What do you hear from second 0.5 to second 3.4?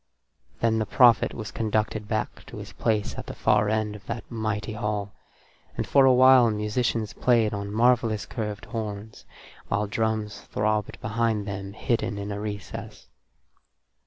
Then the prophet was conducted back to his place at the